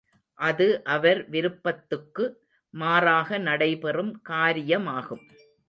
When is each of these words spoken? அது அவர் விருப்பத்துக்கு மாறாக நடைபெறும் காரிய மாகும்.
அது 0.39 0.67
அவர் 0.85 1.29
விருப்பத்துக்கு 1.29 2.25
மாறாக 2.73 3.37
நடைபெறும் 3.39 4.13
காரிய 4.23 4.79
மாகும். 4.79 5.23